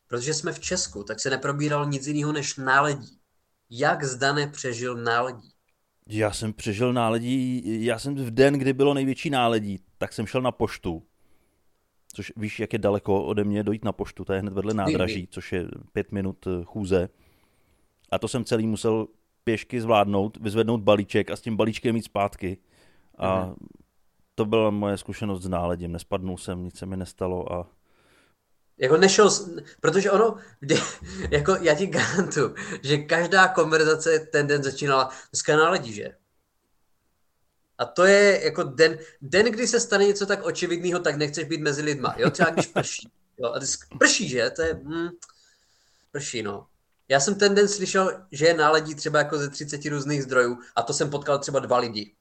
[0.07, 3.19] Protože jsme v Česku, tak se neprobíralo nic jiného než náledí.
[3.71, 5.51] Jak Zdane přežil náledí?
[6.09, 10.43] Já jsem přežil náledí, já jsem v den, kdy bylo největší náledí, tak jsem šel
[10.43, 11.03] na poštu.
[12.13, 15.29] Což víš, jak je daleko ode mě dojít na poštu, to je hned vedle nádraží,
[15.31, 17.09] což je pět minut eh, chůze.
[18.11, 19.07] A to jsem celý musel
[19.45, 22.59] pěšky zvládnout, vyzvednout balíček a s tím balíčkem jít zpátky.
[23.19, 23.55] A mm.
[24.35, 25.93] to byla moje zkušenost s náledím.
[25.93, 27.67] Nespadnul jsem, nic se mi nestalo a
[28.79, 29.31] jako nešel,
[29.81, 30.37] protože ono,
[31.31, 36.17] jako já ti garantuju, že každá konverzace ten den začínala z náledí, že?
[37.79, 41.61] A to je jako den, den, kdy se stane něco tak očividného, tak nechceš být
[41.61, 42.31] mezi lidma, jo?
[42.31, 43.09] Třeba když prší.
[43.39, 43.53] Jo?
[43.53, 43.67] A ty
[43.99, 44.51] prší, že?
[44.51, 45.09] To je, hm,
[46.13, 46.67] prší, no.
[47.09, 50.83] Já jsem ten den slyšel, že je náledí třeba jako ze 30 různých zdrojů a
[50.83, 52.16] to jsem potkal třeba dva lidi.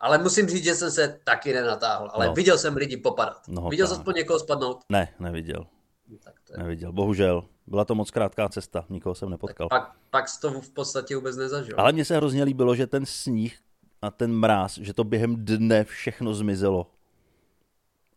[0.00, 2.32] Ale musím říct, že jsem se taky nenatáhl, ale no.
[2.32, 3.48] viděl jsem lidi popadat.
[3.48, 4.84] No, viděl jsi aspoň někoho spadnout?
[4.88, 5.66] Ne, neviděl.
[6.08, 6.58] No, tak to je...
[6.58, 7.44] Neviděl, bohužel.
[7.66, 9.68] Byla to moc krátká cesta, nikoho jsem nepotkal.
[9.68, 11.74] Tak pak, pak jsi to v podstatě vůbec nezažil.
[11.78, 13.58] Ale mně se hrozně líbilo, že ten sníh
[14.02, 16.90] a ten mráz, že to během dne všechno zmizelo.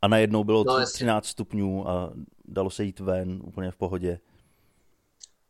[0.02, 2.14] A najednou bylo no, 13 stupňů a
[2.46, 4.20] dalo se jít ven úplně v pohodě.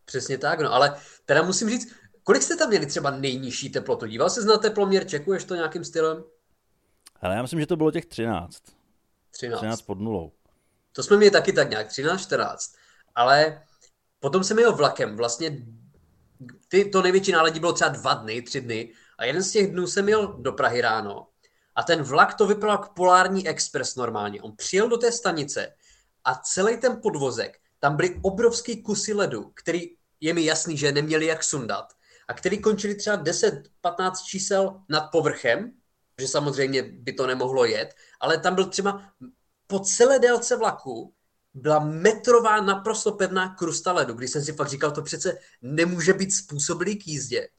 [0.06, 1.96] Přesně tak, no ale teda musím říct,
[2.30, 4.06] kolik jste tam měli třeba nejnižší teplotu?
[4.06, 6.24] Díval se na teploměr, čekuješ to nějakým stylem?
[7.22, 8.62] Ale já myslím, že to bylo těch 13.
[9.32, 9.58] 13.
[9.60, 10.32] 13 pod nulou.
[10.92, 12.76] To jsme měli taky tak nějak, 13, 14.
[13.16, 13.62] Ale
[14.20, 15.66] potom jsem jel vlakem, vlastně
[16.68, 19.88] ty, to největší náledí bylo třeba dva dny, tři dny a jeden z těch dnů
[19.88, 21.28] jsem jel do Prahy ráno
[21.76, 24.42] a ten vlak to vypadal jako Polární Express normálně.
[24.42, 25.74] On přijel do té stanice
[26.24, 29.82] a celý ten podvozek, tam byly obrovský kusy ledu, který
[30.22, 31.99] je mi jasný, že neměli jak sundat
[32.30, 33.64] a který končili třeba 10-15
[34.26, 35.72] čísel nad povrchem,
[36.22, 37.90] že samozřejmě by to nemohlo jet,
[38.20, 39.02] ale tam byl třeba
[39.68, 41.14] po celé délce vlaku
[41.54, 46.32] byla metrová naprosto pevná krusta ledu, když jsem si fakt říkal, to přece nemůže být
[46.32, 47.50] způsobilý k jízdě.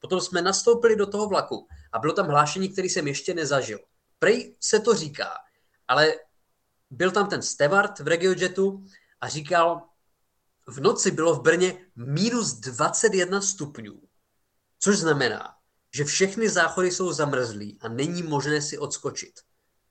[0.00, 3.78] Potom jsme nastoupili do toho vlaku a bylo tam hlášení, který jsem ještě nezažil.
[4.18, 5.30] Prej se to říká,
[5.88, 6.14] ale
[6.90, 8.84] byl tam ten steward v RegioJetu
[9.20, 9.82] a říkal,
[10.66, 14.05] v noci bylo v Brně minus 21 stupňů,
[14.78, 15.54] což znamená,
[15.94, 19.40] že všechny záchody jsou zamrzlí a není možné si odskočit.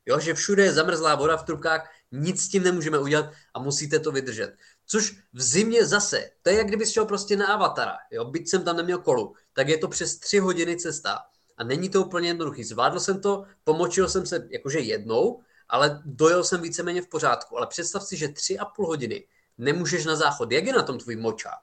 [0.05, 3.99] Jo, že všude je zamrzlá voda v trubkách, nic s tím nemůžeme udělat a musíte
[3.99, 4.55] to vydržet.
[4.85, 8.63] Což v zimě zase, to je jak kdyby šel prostě na Avatara, jo, byť jsem
[8.63, 11.19] tam neměl kolu, tak je to přes tři hodiny cesta
[11.57, 12.63] a není to úplně jednoduchý.
[12.63, 17.57] Zvládl jsem to, pomočil jsem se jakože jednou, ale dojel jsem víceméně v pořádku.
[17.57, 20.51] Ale představ si, že tři a půl hodiny nemůžeš na záchod.
[20.51, 21.59] Jak je na tom tvůj močák?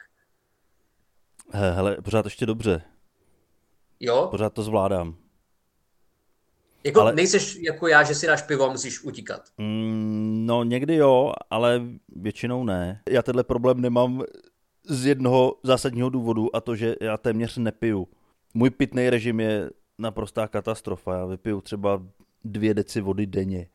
[1.51, 2.83] Hele, pořád ještě dobře.
[4.03, 4.29] Jo?
[4.31, 5.17] Pořád to zvládám.
[6.85, 7.13] Jako ale...
[7.13, 9.43] nejseš jako já, že si dáš pivo a musíš utíkat.
[9.59, 13.03] Mm, no někdy jo, ale většinou ne.
[13.11, 14.23] Já tenhle problém nemám
[14.85, 18.09] z jednoho zásadního důvodu a to, že já téměř nepiju.
[18.55, 21.17] Můj pitný režim je naprostá katastrofa.
[21.17, 22.03] Já vypiju třeba
[22.45, 23.69] dvě deci vody denně.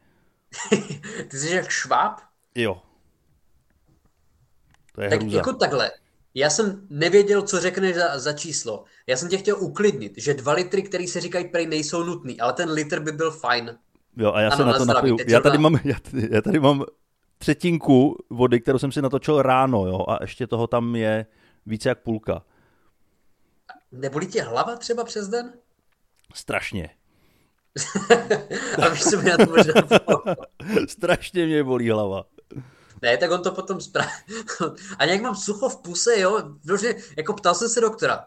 [1.28, 2.20] Ty jsi jak šváb?
[2.56, 2.82] Jo.
[4.96, 5.38] To je tak hrůza.
[5.38, 5.92] jako takhle.
[6.38, 8.84] Já jsem nevěděl, co řekneš za, za číslo.
[9.08, 12.54] Já jsem tě chtěl uklidnit, že dva litry, který se říkají prej, nejsou nutný, ale
[12.54, 13.78] ten litr by byl fajn.
[14.18, 15.18] Jo, a já ano, se na to napiju.
[15.28, 16.86] Já tady, mám, já, tady, já tady mám
[17.38, 21.26] třetinku vody, kterou jsem si natočil ráno, jo, a ještě toho tam je
[21.66, 22.44] více jak půlka.
[23.92, 25.54] Nebolí tě hlava třeba přes den?
[26.34, 26.90] Strašně.
[28.86, 29.74] a víš, co mi na to možná
[30.88, 32.26] Strašně mě bolí hlava.
[33.02, 34.08] Ne, tak on to potom spra...
[35.00, 36.56] A nějak mám sucho v puse, jo?
[36.66, 38.26] Protože, jako ptal jsem se doktora.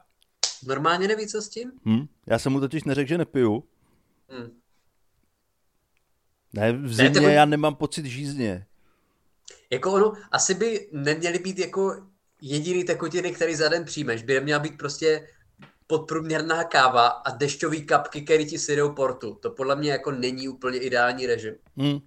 [0.67, 1.73] Normálně neví, co s tím?
[1.85, 3.65] Hmm, já jsem mu totiž neřekl, že nepiju.
[4.29, 4.61] Hmm.
[6.53, 7.33] Ne, v zimě ne, tebe...
[7.33, 8.67] já nemám pocit žízně.
[9.71, 12.07] Jako ono, asi by neměly být jako
[12.43, 14.23] jediný tekutiny, který za den přijmeš.
[14.23, 15.29] By neměla být prostě
[15.87, 19.35] podprůměrná káva a dešťový kapky, který ti syjdou portu.
[19.35, 21.55] To podle mě jako není úplně ideální režim.
[21.77, 21.99] Hmm.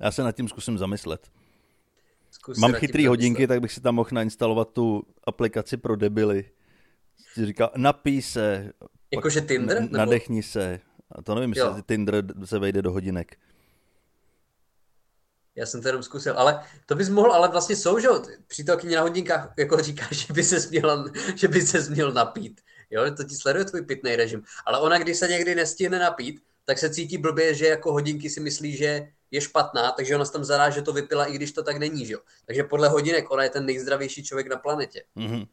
[0.00, 1.31] Já se nad tím zkusím zamyslet.
[2.42, 6.50] Zkus Mám chytrý hodinky, tak bych si tam mohl nainstalovat tu aplikaci pro debily.
[7.34, 8.72] Ti říká, napij se.
[9.12, 9.76] Jakože Tinder?
[9.76, 10.80] N- nadechni se.
[11.12, 13.36] A to nevím, jestli Tinder se vejde do hodinek.
[15.54, 18.08] Já jsem to jenom zkusil, ale to bys mohl, ale vlastně jsou, že
[18.46, 22.60] přítelkyně na hodinkách jako říká, že by se měl, že by se měl napít.
[22.90, 24.42] Jo, to ti sleduje tvůj pitný režim.
[24.66, 28.40] Ale ona, když se někdy nestihne napít, tak se cítí blbě, že jako hodinky si
[28.40, 31.62] myslí, že je špatná, takže ona se tam zará, že to vypila, i když to
[31.62, 32.20] tak není, že jo.
[32.46, 35.04] Takže podle hodinek ona je ten nejzdravější člověk na planetě.
[35.16, 35.46] Mm-hmm.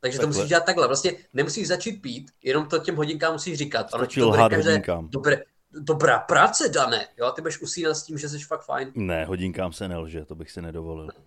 [0.00, 0.32] Takže takhle.
[0.32, 0.86] to musíš dělat takhle.
[0.86, 3.88] Vlastně nemusíš začít pít, jenom to těm hodinkám musíš říkat.
[3.88, 5.08] Stačí lhát každé, hodinkám.
[5.08, 7.08] Dobré, dobrá práce, Dané.
[7.16, 8.92] Jo, ty budeš usínat s tím, že jsi fakt fajn.
[8.94, 11.06] Ne, hodinkám se nelže, to bych si nedovolil.
[11.06, 11.24] Ne.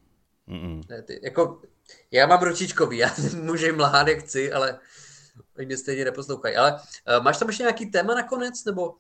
[0.89, 1.61] Ne, ty, jako,
[2.11, 3.09] já mám ručičkový, já
[3.41, 4.79] můžu jim lhát, jak chci, ale
[5.57, 6.55] oni mě stejně neposlouchají.
[6.55, 8.95] Ale uh, máš tam ještě nějaký téma nakonec, nebo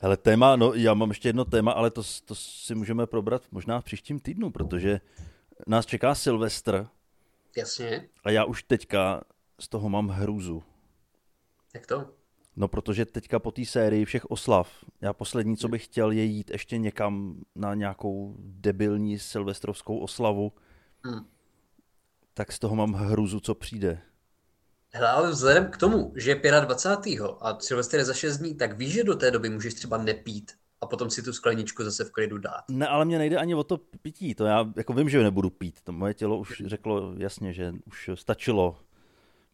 [0.00, 3.80] Hele, téma, no já mám ještě jedno téma, ale to, to si můžeme probrat možná
[3.80, 5.00] v příštím týdnu, protože
[5.66, 6.86] nás čeká Silvestr.
[7.56, 8.08] Jasně.
[8.24, 9.24] A já už teďka
[9.60, 10.62] z toho mám hrůzu.
[11.74, 12.10] Jak to?
[12.56, 16.50] No protože teďka po té sérii všech oslav, já poslední, co bych chtěl, je jít
[16.50, 20.52] ještě někam na nějakou debilní silvestrovskou oslavu.
[21.04, 21.26] Hmm.
[22.34, 24.02] Tak z toho mám hruzu, co přijde.
[24.92, 27.20] Hele, ale vzhledem k tomu, že je 25.
[27.40, 30.52] a Silvestr je za 6 dní, tak víš, že do té doby můžeš třeba nepít
[30.80, 32.64] a potom si tu skleničku zase v klidu dát.
[32.70, 35.80] Ne, ale mě nejde ani o to pití, to já jako vím, že nebudu pít,
[35.84, 38.78] to moje tělo už řeklo jasně, že už stačilo,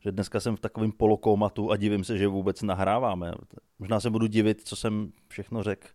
[0.01, 3.33] že dneska jsem v takovém polokoumatu a divím se, že vůbec nahráváme.
[3.79, 5.89] Možná se budu divit, co jsem všechno řekl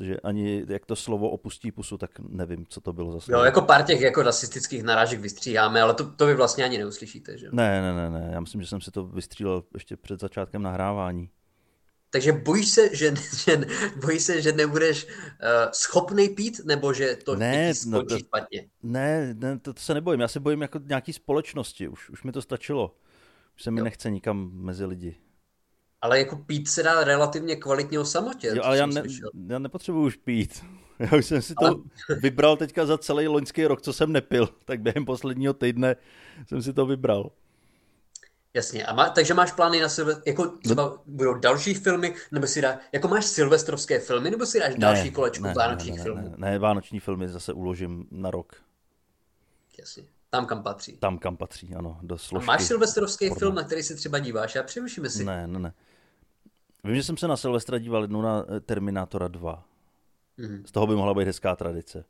[0.00, 3.38] protože ani jak to slovo opustí pusu, tak nevím, co to bylo za slovo.
[3.38, 7.38] Jo, jako pár těch jako rasistických narážek vystříháme, ale to, to vy vlastně ani neuslyšíte,
[7.38, 7.48] že?
[7.52, 11.30] Ne, ne, ne, ne, já myslím, že jsem si to vystřílel ještě před začátkem nahrávání.
[12.10, 13.60] Takže bojíš se, že, že,
[13.96, 15.10] bojíš se, že nebudeš uh,
[15.72, 18.68] schopný pít, nebo že to ne, no to, špatně?
[18.82, 22.32] Ne, ne to, to, se nebojím, já se bojím jako nějaký společnosti, už, už mi
[22.32, 22.96] to stačilo.
[23.56, 23.84] Už se mi jo.
[23.84, 25.16] nechce nikam mezi lidi.
[26.02, 28.52] Ale jako pít se dá relativně kvalitně o samotě.
[28.54, 29.02] Jo, ale já, ne,
[29.48, 30.64] já nepotřebuji už pít.
[31.00, 31.70] Já už jsem si ale...
[31.70, 31.82] to
[32.22, 34.48] vybral teďka za celý loňský rok, co jsem nepil.
[34.64, 35.96] Tak během posledního týdne
[36.46, 37.30] jsem si to vybral.
[38.54, 40.98] Jasně, a má, takže máš plány na Silvestr, jako třeba no.
[41.06, 45.10] budou další filmy, nebo si dá, jako máš silvestrovské filmy, nebo si dáš ne, další
[45.10, 46.22] kolečko ne, vánočních ne, ne, filmů?
[46.22, 48.56] Ne, ne, ne, vánoční filmy zase uložím na rok.
[49.78, 50.04] Jasně.
[50.30, 50.96] Tam, kam patří.
[50.96, 51.98] Tam, kam patří, ano.
[52.02, 52.44] Do složky.
[52.44, 53.38] A máš silvestrovský porno.
[53.38, 54.54] film, na který se třeba díváš?
[54.54, 55.24] Já přemýšlím si.
[55.24, 55.72] Ne, ne, ne.
[56.84, 59.64] Vím, že jsem se na Silvestra díval jednou na eh, Terminátora 2.
[60.36, 60.62] Mm.
[60.66, 62.04] Z toho by mohla být hezká tradice.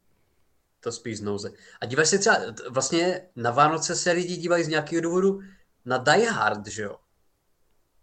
[0.81, 1.51] To spíš z nouze.
[1.81, 2.37] A díváš se třeba,
[2.71, 5.41] vlastně na Vánoce se lidi dívají z nějakého důvodu
[5.85, 6.97] na Die Hard, že jo?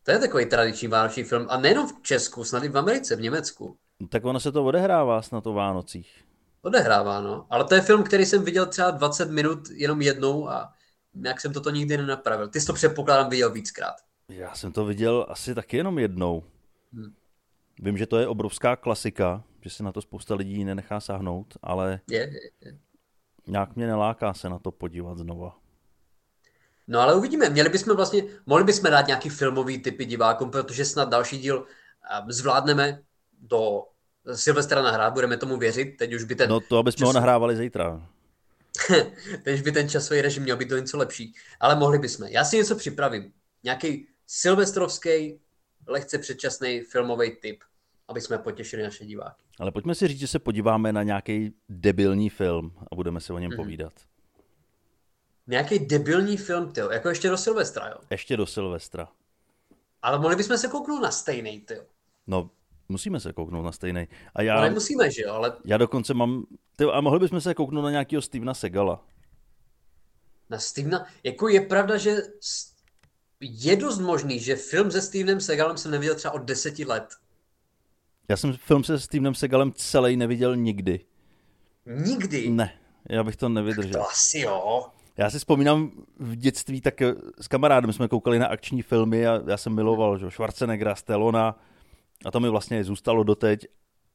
[0.04, 1.46] To je takový tradiční vánoční film.
[1.50, 3.78] A nejenom v Česku, snad i v Americe, v Německu.
[4.10, 6.24] Tak ono se to odehrává snad o Vánocích.
[6.62, 7.46] Odehrává, no.
[7.50, 10.74] Ale to je film, který jsem viděl třeba 20 minut jenom jednou a
[11.14, 12.48] nějak jsem toto nikdy nenapravil.
[12.48, 13.96] Ty jsi to předpokládám viděl víckrát.
[14.30, 16.44] Já jsem to viděl asi taky jenom jednou.
[16.93, 17.15] Hmm.
[17.80, 22.00] Vím, že to je obrovská klasika, že se na to spousta lidí nenechá sáhnout, ale
[22.10, 22.78] je, je, je.
[23.47, 25.58] nějak mě neláká se na to podívat znova.
[26.88, 27.50] No ale uvidíme.
[27.50, 31.65] Měli bychom vlastně, mohli bychom dát nějaký filmový typy divákům, protože snad další díl
[32.30, 33.04] zvládneme
[33.41, 33.84] do
[34.34, 36.50] Silvestra nahrát, budeme tomu věřit, teď už by ten...
[36.50, 37.08] No to, aby jsme čas...
[37.08, 38.10] ho nahrávali zítra.
[39.43, 41.34] Tež by ten časový režim měl být do něco lepší.
[41.60, 42.28] Ale mohli bychom.
[42.28, 43.34] Já si něco připravím.
[43.63, 45.39] Nějaký silvestrovský,
[45.88, 47.63] lehce předčasný filmový typ,
[48.08, 49.43] aby jsme potěšili naše diváky.
[49.60, 53.39] Ale pojďme si říct, že se podíváme na nějaký debilní film a budeme se o
[53.39, 53.56] něm mm-hmm.
[53.56, 53.93] povídat.
[55.47, 57.95] Nějaký debilní film, ty jako ještě do Silvestra, jo?
[58.12, 59.08] Ještě do Silvestra.
[60.02, 61.76] Ale mohli bychom se kouknout na stejný, ty.
[62.28, 62.50] No,
[62.89, 64.08] musíme se kouknout na stejný.
[64.36, 65.54] A já, no nemusíme, že jo, ale...
[65.65, 66.45] Já dokonce mám...
[66.76, 69.06] Ty, a mohli bychom se kouknout na nějakého Stevena Segala.
[70.50, 71.06] Na Stevena?
[71.23, 72.15] Jako je pravda, že
[73.41, 77.10] je dost možný, že film se Stevenem Segalem jsem neviděl třeba od deseti let.
[78.30, 81.00] Já jsem film se Stevenem Segalem celý neviděl nikdy.
[81.86, 82.50] Nikdy?
[82.50, 83.93] Ne, já bych to nevydržel.
[83.93, 84.86] Tak to asi jo.
[85.17, 87.02] Já si vzpomínám v dětství, tak
[87.41, 91.60] s kamarádem jsme koukali na akční filmy a já jsem miloval že Schwarzeneggera, Stellona
[92.26, 93.67] a to mi vlastně zůstalo doteď,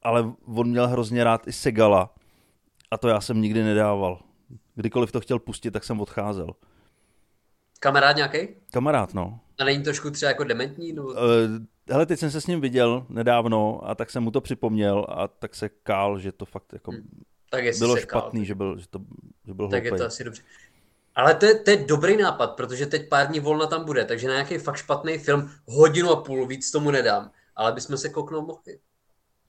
[0.03, 2.15] ale on měl hrozně rád i Segala
[2.91, 4.23] a to já jsem nikdy nedával.
[4.75, 6.55] Kdykoliv to chtěl pustit, tak jsem odcházel.
[7.83, 8.49] Kamarád nějaký?
[8.73, 9.41] Kamarád, no.
[9.59, 10.93] A není trošku třeba jako dementní?
[10.93, 11.05] No?
[11.05, 11.17] Uh,
[11.91, 15.29] hele, teď jsem se s ním viděl nedávno a tak jsem mu to připomněl a
[15.29, 17.23] tak se kál, že to fakt jako hmm.
[17.51, 18.99] tak bylo špatný, kál, že byl, že to,
[19.47, 19.97] že byl Tak hloupej.
[19.97, 20.43] je to asi dobře.
[21.15, 24.29] Ale to je, to je dobrý nápad, protože teď pár dní volna tam bude, takže
[24.29, 27.31] na nějaký fakt špatný film hodinu a půl víc tomu nedám.
[27.57, 28.79] Ale bychom se kouknout mohli.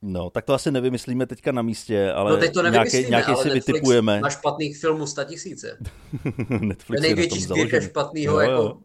[0.05, 3.43] No, tak to asi nevymyslíme teďka na místě, ale no, teď to nějaký, nějaký ale
[3.43, 4.19] si Netflix vytipujeme.
[4.19, 5.77] má špatných filmů sta tisíce.
[6.49, 8.81] Netflix to je největší sbírka špatného, jako,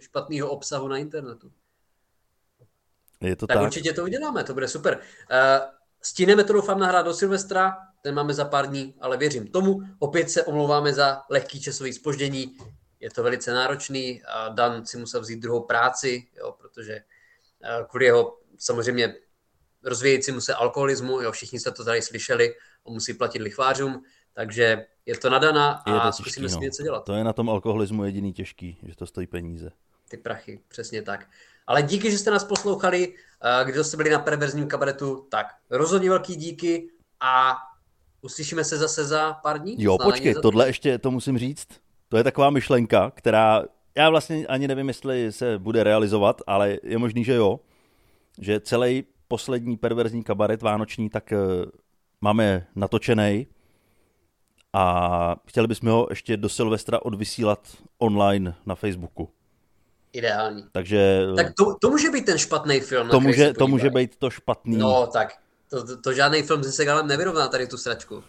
[0.00, 1.50] špatného obsahu na internetu.
[3.20, 4.98] Je to tak, tak určitě to uděláme, to bude super.
[5.30, 5.66] Uh,
[6.02, 9.80] stíneme to doufám nahrát do Silvestra, ten máme za pár dní, ale věřím tomu.
[9.98, 12.56] Opět se omlouváme za lehký časový spoždění,
[13.00, 17.00] je to velice náročný a Dan si musel vzít druhou práci, jo, protože
[17.80, 19.14] uh, kvůli jeho samozřejmě
[19.86, 25.18] rozvíjejícímu se alkoholismu, jo, všichni jste to tady slyšeli, on musí platit lichvářům, takže je
[25.18, 26.54] to nadana a zkusíme no.
[26.54, 27.04] si něco dělat.
[27.04, 29.70] To je na tom alkoholismu jediný těžký, že to stojí peníze.
[30.08, 31.28] Ty prachy, přesně tak.
[31.66, 33.14] Ale díky, že jste nás poslouchali,
[33.64, 37.56] když jste byli na perverzním kabaretu, tak rozhodně velký díky a
[38.22, 39.76] uslyšíme se zase za pár dní.
[39.78, 41.68] Jo, počkej, tohle ještě to musím říct.
[42.08, 43.64] To je taková myšlenka, která
[43.96, 47.60] já vlastně ani nevím, jestli se bude realizovat, ale je možný, že jo.
[48.40, 51.70] Že celý poslední perverzní kabaret vánoční, tak uh,
[52.20, 53.46] máme natočený
[54.72, 59.30] a chtěli bychom ho ještě do Silvestra odvysílat online na Facebooku.
[60.12, 60.64] Ideální.
[60.72, 61.26] Takže...
[61.36, 63.08] Tak to, to může být ten špatný film.
[63.08, 64.76] To, může, to může být to špatný.
[64.76, 65.28] No tak,
[65.70, 68.24] to, to, to žádný film se Segalem nevyrovná tady tu sračku.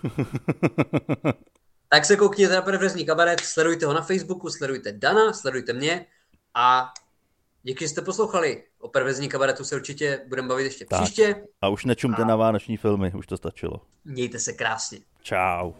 [1.90, 6.06] tak se koukněte na perverzní kabaret, sledujte ho na Facebooku, sledujte Dana, sledujte mě
[6.54, 6.94] a
[7.64, 8.64] Díky, že jste poslouchali.
[8.80, 11.02] O pervezní kabaretu se určitě budeme bavit ještě tak.
[11.02, 11.36] příště.
[11.62, 12.26] A už nečumte a...
[12.26, 13.82] na vánoční filmy, už to stačilo.
[14.06, 15.00] Mějte se krásně.
[15.22, 15.74] Čau.